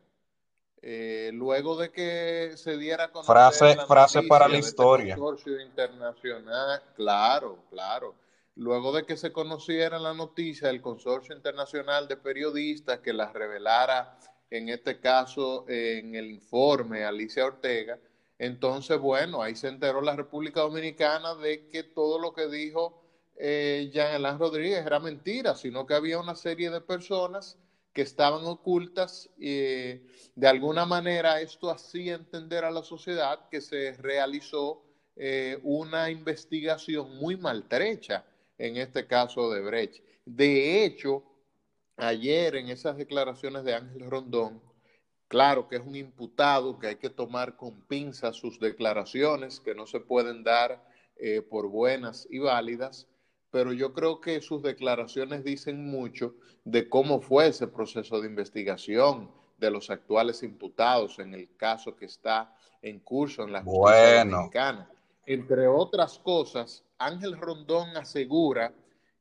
Eh, 0.82 1.30
luego 1.36 1.78
de 1.78 1.92
que 1.92 2.54
se 2.56 2.78
diera 2.78 3.12
con 3.12 3.24
frase, 3.24 3.78
frase 3.86 4.24
para 4.24 4.48
la 4.48 4.58
este 4.58 4.70
historia. 4.70 5.16
internacional, 5.64 6.82
claro, 6.96 7.60
claro. 7.70 8.16
Luego 8.56 8.92
de 8.92 9.06
que 9.06 9.18
se 9.18 9.32
conociera 9.32 10.00
la 10.00 10.16
noticia 10.16 10.70
del 10.70 10.82
Consorcio 10.82 11.36
Internacional 11.36 12.08
de 12.08 12.18
Periodistas 12.18 13.02
que 13.02 13.14
la 13.14 13.32
revelara 13.32 14.18
en 14.50 14.70
este 14.70 15.00
caso 15.00 15.66
en 15.68 16.16
el 16.16 16.32
informe 16.32 17.04
Alicia 17.04 17.46
Ortega. 17.46 18.00
Entonces, 18.38 19.00
bueno, 19.00 19.42
ahí 19.42 19.56
se 19.56 19.68
enteró 19.68 20.02
la 20.02 20.16
República 20.16 20.62
Dominicana 20.62 21.36
de 21.36 21.68
que 21.68 21.84
todo 21.84 22.20
lo 22.20 22.34
que 22.34 22.48
dijo 22.48 23.02
eh, 23.38 23.90
Jean 23.94 24.16
Alain 24.16 24.40
Rodríguez 24.40 24.86
era 24.86 25.00
mentira, 25.00 25.56
sino 25.56 25.86
que 25.86 25.94
había 25.94 26.20
una 26.20 26.36
serie 26.36 26.70
de 26.70 26.82
personas 26.82 27.58
que 27.94 28.02
estaban 28.02 28.46
ocultas 28.46 29.30
y 29.38 29.94
de 30.36 30.48
alguna 30.48 30.86
manera 30.86 31.40
esto 31.40 31.70
hacía 31.70 32.16
entender 32.16 32.66
a 32.66 32.72
la 32.72 32.84
sociedad 32.84 33.48
que 33.50 33.62
se 33.62 33.94
realizó 33.94 34.84
eh, 35.16 35.60
una 35.64 36.10
investigación 36.12 37.16
muy 37.18 37.38
maltrecha 37.38 38.26
en 38.58 38.76
este 38.76 39.08
caso 39.08 39.50
de 39.50 39.62
Brecht. 39.62 40.04
De 40.26 40.84
hecho, 40.84 41.24
ayer 41.98 42.56
en 42.56 42.70
esas 42.70 42.98
declaraciones 42.98 43.64
de 43.64 43.76
Ángel 43.76 44.10
Rondón, 44.10 44.62
claro 45.28 45.68
que 45.68 45.78
es 45.78 45.86
un 45.86 45.96
imputado, 45.96 46.80
que 46.80 46.88
hay 46.88 46.96
que 46.96 47.10
tomar 47.10 47.56
con 47.56 47.82
pinzas 47.82 48.36
sus 48.36 48.60
declaraciones, 48.60 49.60
que 49.60 49.76
no 49.76 49.88
se 49.88 50.00
pueden 50.00 50.44
dar 50.44 50.84
eh, 51.18 51.42
por 51.42 51.68
buenas 51.68 52.28
y 52.30 52.40
válidas, 52.40 53.08
pero 53.52 53.72
yo 53.72 53.94
creo 53.94 54.20
que 54.20 54.42
sus 54.42 54.62
declaraciones 54.62 55.44
dicen 55.44 55.86
mucho 55.86 56.36
de 56.66 56.90
cómo 56.90 57.22
fue 57.22 57.48
ese 57.48 57.68
proceso 57.68 58.20
de 58.20 58.28
investigación 58.28 59.32
de 59.58 59.72
los 59.72 59.90
actuales 59.90 60.44
imputados 60.44 61.20
en 61.20 61.34
el 61.34 61.56
caso 61.56 61.96
que 61.96 62.06
está 62.06 62.54
en 62.82 63.00
curso 63.00 63.44
en 63.44 63.54
la 63.54 63.64
justicia 63.64 64.26
dominicana. 64.26 64.90
Entre 65.26 65.68
otras 65.68 66.20
cosas, 66.20 66.84
Ángel 66.98 67.38
Rondón 67.40 67.96
asegura 67.96 68.74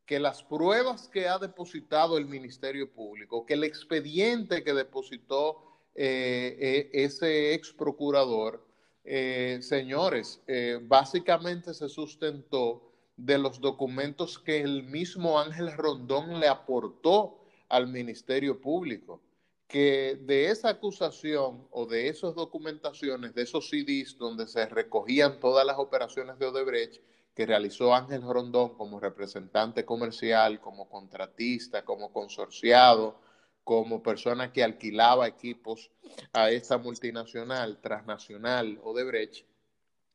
que 0.06 0.20
las 0.20 0.42
pruebas 0.42 1.08
que 1.08 1.28
ha 1.28 1.38
depositado 1.38 2.18
el 2.18 2.26
Ministerio 2.26 2.90
Público, 2.92 3.46
que 3.46 3.54
el 3.54 3.64
expediente 3.64 4.62
que 4.62 4.74
depositó 4.74 5.64
eh, 5.94 6.56
eh, 6.60 6.90
ese 6.92 7.54
ex 7.54 7.72
procurador, 7.72 8.66
eh, 9.04 9.58
señores, 9.60 10.40
básicamente 10.82 11.74
se 11.74 11.88
sustentó 11.88 12.90
de 13.16 13.38
los 13.38 13.60
documentos 13.60 14.38
que 14.38 14.60
el 14.60 14.82
mismo 14.84 15.38
Ángel 15.38 15.72
Rondón 15.72 16.40
le 16.40 16.48
aportó 16.48 17.38
al 17.68 17.86
Ministerio 17.86 18.60
Público, 18.60 19.20
que 19.68 20.18
de 20.22 20.50
esa 20.50 20.70
acusación 20.70 21.66
o 21.70 21.86
de 21.86 22.08
esas 22.08 22.34
documentaciones, 22.34 23.34
de 23.34 23.42
esos 23.42 23.68
CDs 23.68 24.16
donde 24.18 24.46
se 24.46 24.66
recogían 24.66 25.40
todas 25.40 25.66
las 25.66 25.78
operaciones 25.78 26.38
de 26.38 26.46
Odebrecht 26.46 27.02
que 27.34 27.46
realizó 27.46 27.94
Ángel 27.94 28.22
Rondón 28.22 28.76
como 28.76 29.00
representante 29.00 29.84
comercial, 29.84 30.60
como 30.60 30.88
contratista, 30.88 31.84
como 31.84 32.12
consorciado, 32.12 33.18
como 33.64 34.02
persona 34.02 34.52
que 34.52 34.62
alquilaba 34.62 35.26
equipos 35.26 35.90
a 36.32 36.50
esta 36.50 36.78
multinacional, 36.78 37.80
transnacional 37.80 38.78
Odebrecht, 38.82 39.46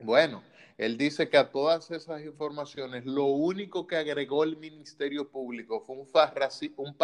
bueno, 0.01 0.43
él 0.77 0.97
dice 0.97 1.27
que 1.27 1.38
a 1.38 1.51
todas 1.51 1.91
esas 1.91 2.23
informaciones 2.23 3.05
lo 3.05 3.25
único 3.25 3.85
que 3.85 3.97
agregó 3.97 4.45
el 4.45 4.55
Ministerio 4.55 5.29
Público 5.29 5.81
fue 5.81 5.97
un, 5.97 6.07
un 6.77 6.95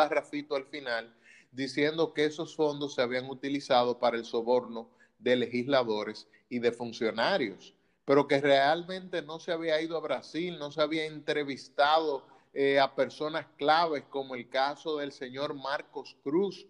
al 0.55 0.65
final 0.67 1.13
diciendo 1.51 2.13
que 2.13 2.23
esos 2.23 2.55
fondos 2.55 2.95
se 2.95 3.01
habían 3.01 3.29
utilizado 3.29 3.99
para 3.99 4.15
el 4.15 4.23
soborno 4.23 4.89
de 5.19 5.35
legisladores 5.35 6.29
y 6.47 6.59
de 6.59 6.71
funcionarios, 6.71 7.73
pero 8.05 8.27
que 8.27 8.39
realmente 8.39 9.21
no 9.23 9.39
se 9.39 9.51
había 9.51 9.81
ido 9.81 9.97
a 9.97 10.01
Brasil, 10.01 10.57
no 10.59 10.71
se 10.71 10.81
había 10.81 11.05
entrevistado 11.05 12.23
eh, 12.53 12.79
a 12.79 12.95
personas 12.95 13.47
claves 13.57 14.03
como 14.09 14.35
el 14.35 14.47
caso 14.47 14.97
del 14.97 15.11
señor 15.11 15.55
Marcos 15.55 16.15
Cruz, 16.23 16.67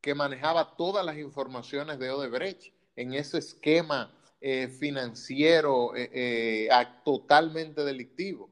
que 0.00 0.14
manejaba 0.14 0.76
todas 0.76 1.04
las 1.04 1.18
informaciones 1.18 1.98
de 1.98 2.10
Odebrecht 2.10 2.72
en 2.94 3.12
ese 3.12 3.38
esquema 3.38 4.12
eh, 4.40 4.68
financiero 4.68 5.92
eh, 5.96 6.68
totalmente 7.04 7.82
delictivo. 7.84 8.48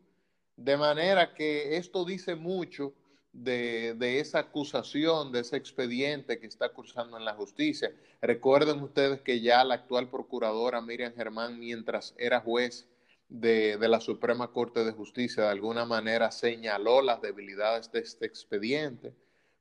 De 0.57 0.77
manera 0.77 1.33
que 1.35 1.77
esto 1.77 2.05
dice 2.05 2.35
mucho 2.35 2.93
de, 3.35 4.21
esa 4.21 4.39
acusación, 4.39 5.33
de 5.33 5.41
ese 5.41 5.57
expediente 5.57 6.39
que 6.39 6.47
está 6.47 6.69
cursando 6.71 7.19
en 7.19 7.25
la 7.25 7.35
justicia. 7.35 7.93
Recuerden 8.23 8.81
ustedes 8.81 9.21
que 9.21 9.41
ya 9.41 9.65
la 9.65 9.75
actual 9.75 10.09
procuradora 10.09 10.81
Miriam 10.81 11.13
Germán, 11.15 11.59
mientras 11.59 12.15
era 12.17 12.41
juez 12.41 12.87
de, 13.29 13.77
de 13.77 13.89
la 13.89 14.01
Suprema 14.01 14.53
Corte 14.53 14.85
de 14.85 14.93
Justicia, 14.93 15.45
de 15.45 15.51
alguna 15.51 15.85
manera 15.85 16.31
señaló 16.31 17.03
las 17.03 17.21
debilidades 17.21 17.91
de 17.93 18.01
este 18.01 18.27
expediente. 18.27 19.13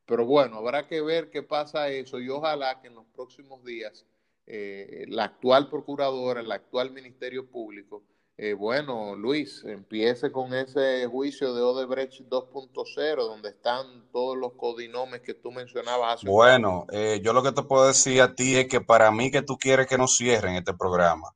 Pero 0.05 0.25
bueno, 0.25 0.57
habrá 0.57 0.87
que 0.87 1.01
ver 1.01 1.31
qué 1.31 1.41
pasa 1.43 1.89
eso 1.89 2.19
y 2.19 2.29
ojalá 2.29 2.79
que 2.81 2.87
en 2.87 2.95
los 2.95 3.05
próximos 3.07 3.63
días 3.63 4.05
eh, 4.45 5.05
la 5.07 5.25
actual 5.25 5.69
procuradora, 5.69 6.41
el 6.41 6.51
actual 6.51 6.91
Ministerio 6.91 7.47
Público, 7.47 8.03
eh, 8.35 8.53
bueno, 8.53 9.15
Luis, 9.15 9.63
empiece 9.63 10.31
con 10.31 10.53
ese 10.55 11.05
juicio 11.05 11.53
de 11.53 11.61
Odebrecht 11.61 12.21
2.0, 12.21 13.15
donde 13.27 13.49
están 13.49 14.09
todos 14.11 14.35
los 14.35 14.53
codinomes 14.53 15.21
que 15.21 15.35
tú 15.35 15.51
mencionabas 15.51 16.15
hace 16.15 16.27
Bueno, 16.27 16.87
eh, 16.91 17.21
yo 17.23 17.31
lo 17.33 17.43
que 17.43 17.51
te 17.51 17.61
puedo 17.61 17.85
decir 17.87 18.21
a 18.21 18.33
ti 18.33 18.57
es 18.57 18.67
que 18.67 18.81
para 18.81 19.11
mí 19.11 19.29
que 19.29 19.43
tú 19.43 19.57
quieres 19.57 19.85
que 19.85 19.99
nos 19.99 20.15
cierren 20.15 20.55
este 20.55 20.73
programa. 20.73 21.29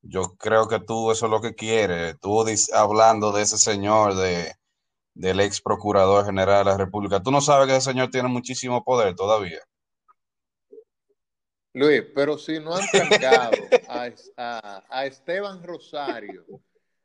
Yo 0.00 0.34
creo 0.38 0.66
que 0.66 0.80
tú 0.80 1.10
eso 1.10 1.26
es 1.26 1.30
lo 1.30 1.40
que 1.42 1.54
quieres. 1.54 2.16
Tú 2.20 2.44
hablando 2.72 3.32
de 3.32 3.42
ese 3.42 3.58
señor, 3.58 4.14
de, 4.14 4.54
del 5.14 5.40
ex 5.40 5.60
procurador 5.60 6.24
general 6.24 6.64
de 6.64 6.70
la 6.70 6.76
República. 6.78 7.22
Tú 7.22 7.30
no 7.30 7.40
sabes 7.40 7.68
que 7.68 7.76
ese 7.76 7.90
señor 7.90 8.10
tiene 8.10 8.28
muchísimo 8.28 8.82
poder 8.82 9.14
todavía. 9.14 9.60
Luis, 11.74 12.04
pero 12.14 12.38
si 12.38 12.60
no 12.60 12.74
han 12.74 12.86
trancado 12.86 13.56
a, 13.88 15.04
Esteban 15.06 15.62
Rosario, 15.62 16.44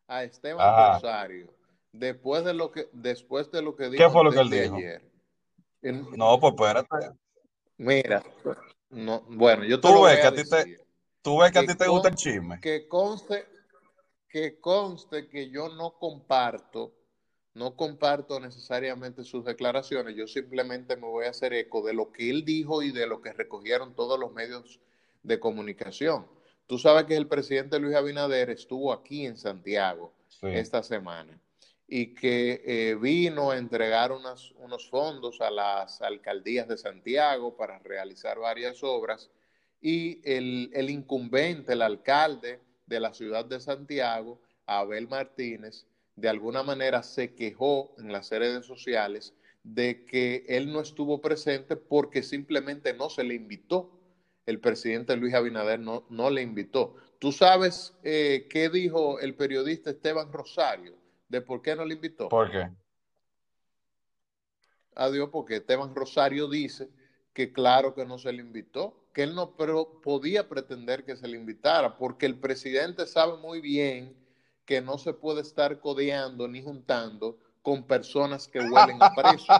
a 0.08 0.24
Esteban 0.24 0.94
Rosario, 0.94 1.52
después 1.92 2.46
de 2.46 2.54
lo 2.54 2.72
que 2.72 2.88
después 2.94 3.52
de 3.52 3.64
lo 3.64 3.76
que 3.76 3.90
dijo 3.90 4.04
¿Qué 4.04 4.10
fue 4.10 4.24
lo 4.24 4.32
que 4.32 4.40
él 4.40 4.50
dijo? 4.50 4.76
ayer. 4.76 5.02
no, 5.82 6.40
pues 6.40 6.54
espérate. 6.54 7.18
Mira, 7.78 8.24
no, 8.90 9.22
bueno, 9.22 9.64
yo 9.64 9.80
te 9.80 9.88
¿Tú 9.88 10.04
ves 10.04 10.20
que 10.20 10.28
a, 10.28 10.34
ti 10.34 10.44
te, 10.48 10.78
tú 11.24 11.40
ves 11.40 11.52
que, 11.52 11.60
a 11.60 11.66
ti 11.66 11.76
te 11.76 11.88
gusta 11.88 12.10
el 12.10 12.16
chisme. 12.16 12.60
Que 12.62 12.88
conste 12.88 13.48
que 14.30 14.60
conste 14.60 15.28
que 15.28 15.50
yo 15.50 15.70
no 15.70 15.98
comparto 15.98 16.94
no 17.54 17.76
comparto 17.76 18.40
necesariamente 18.40 19.24
sus 19.24 19.44
declaraciones, 19.44 20.16
yo 20.16 20.28
simplemente 20.28 20.96
me 20.96 21.08
voy 21.08 21.26
a 21.26 21.32
hacer 21.32 21.54
eco 21.54 21.82
de 21.82 21.94
lo 21.94 22.12
que 22.12 22.30
él 22.30 22.46
dijo 22.46 22.82
y 22.84 22.92
de 22.92 23.08
lo 23.08 23.22
que 23.22 23.34
recogieron 23.34 23.96
todos 23.96 24.20
los 24.20 24.32
medios 24.34 24.80
de 25.24 25.40
comunicación. 25.40 26.28
Tú 26.68 26.78
sabes 26.78 27.06
que 27.06 27.16
el 27.16 27.28
presidente 27.28 27.80
Luis 27.80 27.96
Abinader 27.96 28.52
estuvo 28.52 28.94
aquí 28.94 29.26
en 29.26 29.38
Santiago 29.38 30.14
esta 30.42 30.84
semana 30.84 31.40
y 31.88 32.14
que 32.14 32.62
eh, 32.64 32.96
vino 32.96 33.50
a 33.50 33.58
entregar 33.58 34.12
unos 34.12 34.90
fondos 34.90 35.42
a 35.42 35.50
las 35.50 36.02
alcaldías 36.02 36.68
de 36.68 36.78
Santiago 36.78 37.58
para 37.58 37.80
realizar 37.80 38.38
varias 38.38 38.84
obras 38.84 39.32
y 39.82 40.22
el, 40.24 40.70
el 40.74 40.90
incumbente, 40.92 41.74
el 41.74 41.82
alcalde 41.82 42.60
de 42.86 43.00
la 43.00 43.14
ciudad 43.14 43.46
de 43.46 43.60
Santiago, 43.60 44.40
Abel 44.68 45.08
Martínez, 45.08 45.88
de 46.20 46.30
alguna 46.30 46.64
manera 46.64 47.04
se 47.04 47.34
quejó 47.34 47.94
en 47.98 48.12
las 48.12 48.30
redes 48.30 48.66
sociales 48.66 49.34
de 49.64 50.06
que 50.06 50.46
él 50.48 50.72
no 50.72 50.82
estuvo 50.82 51.22
presente 51.22 51.76
porque 51.76 52.24
simplemente 52.24 52.94
no 52.94 53.10
se 53.10 53.24
le 53.24 53.36
invitó. 53.36 53.96
El 54.46 54.60
presidente 54.60 55.16
Luis 55.16 55.34
Abinader 55.34 55.80
no, 55.80 56.06
no 56.10 56.30
le 56.30 56.42
invitó. 56.42 56.96
¿Tú 57.20 57.32
sabes 57.32 57.94
eh, 58.04 58.48
qué 58.50 58.70
dijo 58.70 59.20
el 59.20 59.36
periodista 59.36 59.92
Esteban 59.92 60.32
Rosario 60.32 60.96
de 61.28 61.42
por 61.42 61.62
qué 61.62 61.76
no 61.76 61.86
le 61.86 61.96
invitó? 61.96 62.30
¿Por 62.30 62.52
qué? 62.52 62.70
Adiós, 64.96 65.30
porque 65.32 65.58
Esteban 65.58 65.94
Rosario 65.94 66.48
dice 66.48 66.90
que 67.34 67.54
claro 67.54 67.94
que 67.94 68.06
no 68.06 68.18
se 68.18 68.34
le 68.34 68.42
invitó, 68.42 69.08
que 69.14 69.24
él 69.24 69.36
no 69.36 69.56
pero 69.56 70.02
podía 70.02 70.50
pretender 70.50 71.06
que 71.06 71.16
se 71.16 71.28
le 71.28 71.38
invitara, 71.38 71.98
porque 71.98 72.26
el 72.26 72.40
presidente 72.40 73.06
sabe 73.06 73.38
muy 73.38 73.62
bien 73.62 74.19
que 74.70 74.82
no 74.82 75.00
se 75.00 75.14
puede 75.14 75.42
estar 75.42 75.80
codeando 75.80 76.48
ni 76.48 76.62
juntando 76.62 77.40
con 77.64 77.88
personas 77.88 78.48
que 78.48 78.60
huelen 78.60 79.02
a 79.02 79.16
preso. 79.16 79.52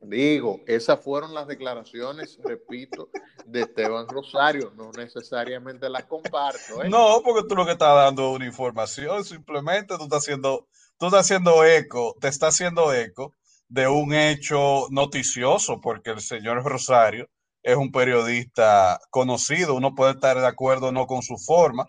Digo, 0.00 0.62
esas 0.66 1.04
fueron 1.04 1.34
las 1.34 1.46
declaraciones, 1.46 2.38
repito, 2.42 3.10
de 3.44 3.60
Esteban 3.60 4.08
Rosario. 4.08 4.72
No 4.74 4.90
necesariamente 4.92 5.90
las 5.90 6.06
comparto. 6.06 6.82
¿eh? 6.82 6.88
No, 6.88 7.20
porque 7.22 7.46
tú 7.46 7.54
lo 7.54 7.66
que 7.66 7.72
estás 7.72 7.94
dando 7.94 8.30
es 8.30 8.36
una 8.36 8.46
información, 8.46 9.22
simplemente 9.22 9.98
tú 9.98 10.04
estás 10.04 10.20
haciendo, 10.20 10.66
tú 10.96 11.06
estás 11.08 11.26
haciendo 11.26 11.62
eco, 11.62 12.16
te 12.18 12.28
está 12.28 12.46
haciendo 12.46 12.94
eco 12.94 13.34
de 13.68 13.86
un 13.86 14.14
hecho 14.14 14.86
noticioso, 14.88 15.78
porque 15.82 16.08
el 16.08 16.22
señor 16.22 16.64
Rosario 16.64 17.28
es 17.62 17.76
un 17.76 17.92
periodista 17.92 19.00
conocido, 19.10 19.74
uno 19.74 19.94
puede 19.94 20.12
estar 20.12 20.38
de 20.38 20.46
acuerdo 20.46 20.88
o 20.88 20.92
no 20.92 21.06
con 21.06 21.22
su 21.22 21.36
forma. 21.38 21.86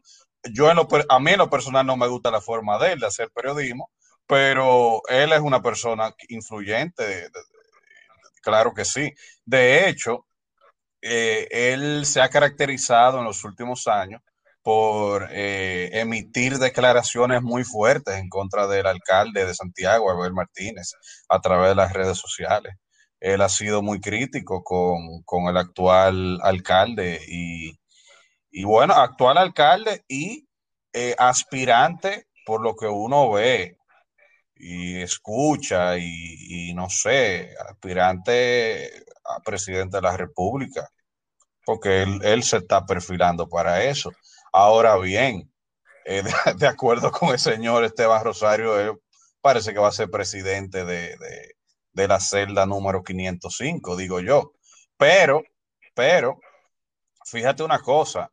Yo 0.54 0.70
a 0.70 1.20
mí 1.20 1.32
en 1.32 1.38
lo 1.38 1.50
personal 1.50 1.86
no 1.86 1.98
me 1.98 2.08
gusta 2.08 2.32
la 2.32 2.42
forma 2.42 2.78
de 2.80 2.94
él 2.94 3.00
de 3.00 3.08
hacer 3.08 3.30
periodismo, 3.32 3.92
pero 4.28 5.02
él 5.08 5.34
es 5.34 5.40
una 5.40 5.62
persona 5.62 6.14
influyente, 6.30 7.30
claro 8.42 8.74
que 8.74 8.86
sí. 8.86 9.14
De 9.46 9.90
hecho, 9.90 10.26
eh, 11.02 11.48
él 11.52 12.06
se 12.06 12.22
ha 12.22 12.30
caracterizado 12.30 13.20
en 13.20 13.26
los 13.26 13.44
últimos 13.44 13.88
años 13.88 14.22
por 14.64 15.28
eh, 15.32 15.90
emitir 15.94 16.60
declaraciones 16.60 17.42
muy 17.42 17.64
fuertes 17.64 18.16
en 18.16 18.30
contra 18.30 18.68
del 18.68 18.86
alcalde 18.88 19.46
de 19.46 19.56
Santiago, 19.56 20.12
Abel 20.12 20.34
Martínez, 20.34 20.94
a 21.30 21.42
través 21.42 21.70
de 21.70 21.76
las 21.76 21.94
redes 21.94 22.18
sociales 22.18 22.76
él 23.22 23.42
ha 23.42 23.50
sido 23.50 23.84
muy 23.84 24.02
crítico 24.02 24.64
con, 24.64 25.48
el 25.48 25.58
actual 25.58 26.40
alcalde 26.42 27.22
y, 27.28 28.64
bueno, 28.64 28.96
actual 28.96 29.38
alcalde 29.38 30.04
y 30.08 30.48
eh, 30.92 31.16
aspirante 31.18 32.28
por 32.46 32.62
lo 32.62 32.76
que 32.76 32.88
uno 32.88 33.32
ve 33.32 33.78
y 34.56 35.02
escucha 35.02 35.98
y, 35.98 36.74
no 36.74 36.90
sé, 36.90 37.56
aspirante 37.70 38.92
a 39.24 39.40
presidente 39.42 39.98
de 39.98 40.02
la 40.02 40.18
República, 40.18 40.90
porque 41.66 42.04
él, 42.24 42.44
se 42.44 42.58
está 42.58 42.86
perfilando 42.86 43.48
para 43.48 43.84
eso. 43.84 44.12
Ahora 44.52 44.98
bien, 44.98 45.52
eh, 46.06 46.24
de, 46.58 46.68
acuerdo 46.68 47.12
con 47.12 47.30
el 47.30 47.40
señor 47.40 47.84
Esteban 47.84 48.24
Rosario, 48.24 48.80
él 48.80 48.94
parece 49.42 49.74
que 49.74 49.80
va 49.80 49.90
a 49.90 49.92
ser 49.92 50.10
presidente 50.10 50.86
de 50.86 51.18
de 51.18 51.56
la 51.94 52.20
celda 52.20 52.66
número 52.66 53.04
505, 53.04 53.96
digo 53.96 54.20
yo. 54.20 54.54
Pero, 54.98 55.44
pero, 55.94 56.40
fíjate 57.26 57.64
una 57.64 57.80
cosa, 57.80 58.32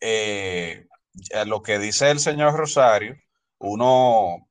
eh, 0.00 0.86
lo 1.46 1.62
que 1.62 1.78
dice 1.78 2.10
el 2.10 2.20
señor 2.20 2.54
Rosario, 2.54 3.16
uno, 3.58 4.48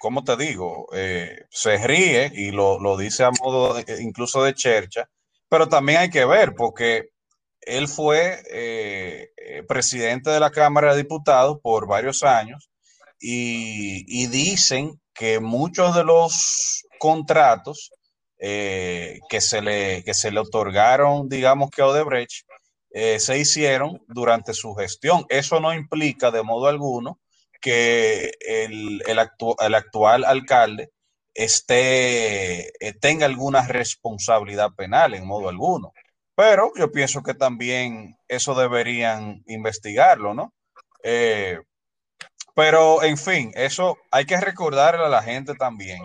¿cómo 0.00 0.24
te 0.24 0.36
digo? 0.36 0.88
Eh, 0.92 1.46
se 1.50 1.78
ríe 1.86 2.30
y 2.34 2.50
lo, 2.50 2.96
dice 2.96 3.24
a 3.24 3.30
modo 3.30 3.76
incluso 4.00 4.42
de 4.42 4.54
chercha, 4.54 5.08
pero 5.48 5.68
también 5.68 6.00
hay 6.00 6.10
que 6.10 6.24
ver, 6.24 6.54
porque 6.54 7.10
él 7.60 7.88
fue 7.88 8.42
eh, 8.50 9.30
presidente 9.68 10.30
de 10.30 10.40
la 10.40 10.50
Cámara 10.50 10.92
de 10.92 11.02
Diputados 11.02 11.58
por 11.62 11.86
varios 11.86 12.22
años 12.22 12.70
y 13.20 14.26
dicen 14.26 15.00
que 15.14 15.40
muchos 15.40 15.94
de 15.94 16.04
los 16.04 16.83
contratos 17.04 17.92
eh, 18.38 19.20
que, 19.28 19.42
se 19.42 19.60
le, 19.60 20.02
que 20.04 20.14
se 20.14 20.30
le 20.30 20.40
otorgaron, 20.40 21.28
digamos 21.28 21.68
que 21.68 21.82
a 21.82 21.86
Odebrecht, 21.88 22.46
eh, 22.92 23.20
se 23.20 23.38
hicieron 23.38 24.02
durante 24.08 24.54
su 24.54 24.74
gestión. 24.74 25.26
Eso 25.28 25.60
no 25.60 25.74
implica 25.74 26.30
de 26.30 26.42
modo 26.42 26.66
alguno 26.66 27.18
que 27.60 28.32
el, 28.40 29.02
el, 29.06 29.18
el 29.18 29.74
actual 29.74 30.24
alcalde 30.24 30.92
esté, 31.34 32.68
eh, 32.68 32.94
tenga 32.98 33.26
alguna 33.26 33.66
responsabilidad 33.66 34.70
penal 34.74 35.12
en 35.12 35.26
modo 35.26 35.50
alguno. 35.50 35.92
Pero 36.34 36.72
yo 36.74 36.90
pienso 36.90 37.22
que 37.22 37.34
también 37.34 38.16
eso 38.28 38.54
deberían 38.54 39.42
investigarlo, 39.46 40.32
¿no? 40.32 40.54
Pero, 42.54 43.02
en 43.02 43.18
fin, 43.18 43.52
eso 43.54 43.98
hay 44.10 44.24
que 44.24 44.40
recordarle 44.40 45.04
a 45.04 45.10
la 45.10 45.22
gente 45.22 45.54
también 45.54 46.00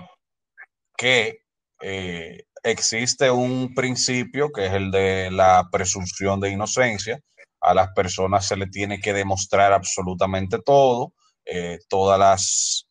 que 1.00 1.44
eh, 1.82 2.44
existe 2.62 3.32
un 3.32 3.74
principio 3.74 4.52
que 4.52 4.66
es 4.66 4.74
el 4.74 4.92
de 4.92 5.32
la 5.32 5.70
presunción 5.72 6.42
de 6.42 6.50
inocencia. 6.50 7.22
A 7.62 7.74
las 7.74 7.90
personas 7.94 8.46
se 8.46 8.58
le 8.58 8.68
tiene 8.68 9.00
que 9.00 9.14
demostrar 9.14 9.72
absolutamente 9.72 10.60
todo, 10.60 11.14
eh, 11.46 11.80
todas 11.88 12.20
las, 12.20 12.86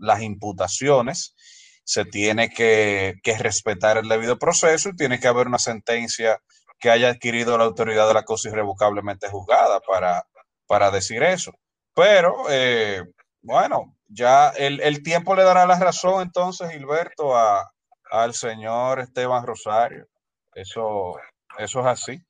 las 0.00 0.22
imputaciones. 0.22 1.36
Se 1.84 2.04
tiene 2.04 2.50
que, 2.50 3.14
que 3.22 3.38
respetar 3.38 3.98
el 3.98 4.08
debido 4.08 4.38
proceso 4.38 4.88
y 4.88 4.96
tiene 4.96 5.20
que 5.20 5.28
haber 5.28 5.46
una 5.46 5.60
sentencia 5.60 6.40
que 6.80 6.90
haya 6.90 7.10
adquirido 7.10 7.56
la 7.56 7.64
autoridad 7.64 8.08
de 8.08 8.14
la 8.14 8.24
cosa 8.24 8.48
irrevocablemente 8.48 9.28
juzgada 9.28 9.80
para, 9.80 10.24
para 10.66 10.90
decir 10.90 11.22
eso. 11.22 11.52
Pero, 11.94 12.46
eh, 12.50 13.02
bueno, 13.42 13.95
ya 14.08 14.50
el, 14.50 15.02
tiempo 15.02 15.34
le 15.34 15.42
dará 15.42 15.66
la 15.66 15.78
razón 15.78 16.22
entonces, 16.22 16.70
Gilberto, 16.70 17.36
a, 17.36 17.70
al 18.10 18.34
señor 18.34 19.00
Esteban 19.00 19.46
Rosario. 19.46 20.06
Eso, 20.54 21.16
eso 21.58 21.80
es 21.80 21.86
así. 21.86 22.20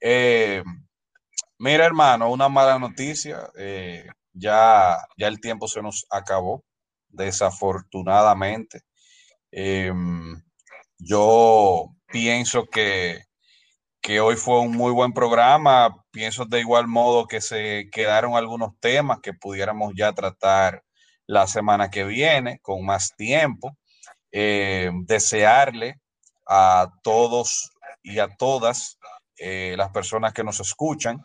Eh, 0.00 0.62
mira, 1.58 1.84
hermano, 1.84 2.30
una 2.30 2.48
mala 2.48 2.78
noticia. 2.78 3.50
Eh, 3.58 4.06
ya, 4.32 4.98
ya 5.16 5.28
el 5.28 5.40
tiempo 5.40 5.68
se 5.68 5.82
nos 5.82 6.06
acabó, 6.10 6.64
desafortunadamente. 7.08 8.82
yo 10.98 11.88
pienso 12.06 12.66
que 12.66 13.26
que 14.06 14.20
hoy 14.20 14.36
fue 14.36 14.60
un 14.60 14.70
muy 14.70 14.92
buen 14.92 15.12
programa. 15.12 15.92
Pienso 16.12 16.44
de 16.44 16.60
igual 16.60 16.86
modo 16.86 17.26
que 17.26 17.40
se 17.40 17.88
quedaron 17.90 18.36
algunos 18.36 18.78
temas 18.78 19.18
que 19.20 19.32
pudiéramos 19.32 19.94
ya 19.96 20.12
tratar 20.12 20.84
la 21.26 21.46
semana 21.46 21.90
que 21.90 22.04
viene 22.04 22.60
con 22.60 22.84
más 22.84 23.14
tiempo. 23.16 23.76
Eh, 24.32 24.90
desearle 25.04 26.00
a 26.46 26.90
todos 27.02 27.72
y 28.02 28.18
a 28.18 28.28
todas 28.36 28.98
eh, 29.38 29.74
las 29.76 29.90
personas 29.90 30.32
que 30.32 30.44
nos 30.44 30.60
escuchan 30.60 31.24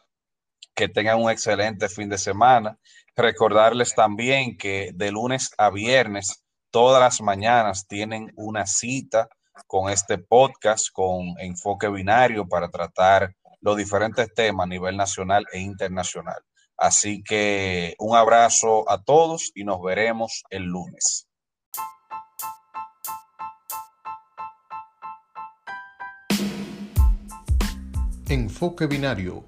que 0.73 0.87
tengan 0.87 1.21
un 1.21 1.29
excelente 1.29 1.89
fin 1.89 2.09
de 2.09 2.17
semana. 2.17 2.77
Recordarles 3.15 3.93
también 3.93 4.57
que 4.57 4.91
de 4.93 5.11
lunes 5.11 5.51
a 5.57 5.69
viernes, 5.69 6.43
todas 6.71 7.01
las 7.01 7.21
mañanas 7.21 7.87
tienen 7.87 8.31
una 8.35 8.65
cita 8.65 9.27
con 9.67 9.91
este 9.91 10.17
podcast 10.17 10.87
con 10.91 11.35
enfoque 11.39 11.89
binario 11.89 12.47
para 12.47 12.69
tratar 12.69 13.35
los 13.59 13.77
diferentes 13.77 14.33
temas 14.33 14.65
a 14.65 14.69
nivel 14.69 14.97
nacional 14.97 15.45
e 15.51 15.59
internacional. 15.59 16.41
Así 16.81 17.21
que 17.21 17.93
un 17.99 18.15
abrazo 18.15 18.89
a 18.89 19.03
todos 19.03 19.51
y 19.53 19.63
nos 19.65 19.83
veremos 19.83 20.41
el 20.49 20.63
lunes. 20.63 21.27
Enfoque 28.27 28.87
Binario, 28.87 29.45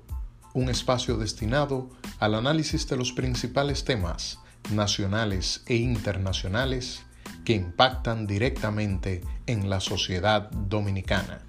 un 0.53 0.69
espacio 0.69 1.17
destinado 1.17 1.89
al 2.19 2.35
análisis 2.35 2.87
de 2.87 2.97
los 2.97 3.13
principales 3.13 3.83
temas 3.83 4.37
nacionales 4.71 5.63
e 5.65 5.77
internacionales 5.77 7.03
que 7.45 7.53
impactan 7.53 8.27
directamente 8.27 9.21
en 9.47 9.71
la 9.71 9.79
sociedad 9.79 10.51
dominicana. 10.51 11.41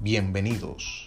Bienvenidos. 0.00 1.05